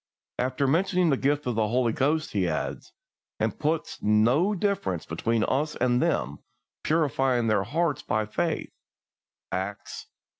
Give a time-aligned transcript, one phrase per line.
[0.39, 2.91] After mentioning the gift of the Holy Ghost, he adds,
[3.39, 6.39] "and put no difference between us and them,
[6.81, 8.71] purifying their hearts by faith"
[9.51, 10.09] (Acts xv.